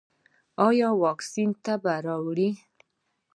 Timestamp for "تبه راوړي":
1.63-2.49